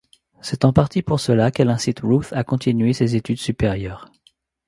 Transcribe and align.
C'est 0.41 0.65
en 0.65 0.73
partie 0.73 1.03
pour 1.03 1.19
cela, 1.19 1.51
qu'elle 1.51 1.69
incite 1.69 1.99
Ruth 1.99 2.33
a 2.33 2.43
continuer 2.43 2.91
ses 2.93 3.15
études 3.15 3.37
supérieures. 3.37 4.11